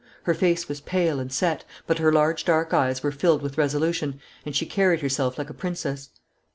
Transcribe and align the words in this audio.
Her 0.23 0.33
face 0.33 0.67
was 0.67 0.81
pale 0.81 1.19
and 1.19 1.31
set, 1.31 1.63
but 1.85 1.99
her 1.99 2.11
large 2.11 2.43
dark 2.43 2.73
eyes 2.73 3.03
were 3.03 3.11
filled 3.11 3.43
with 3.43 3.59
resolution, 3.59 4.19
and 4.47 4.55
she 4.55 4.65
carried 4.65 5.01
herself 5.01 5.37
like 5.37 5.51
a 5.51 5.53
princess. 5.53 6.09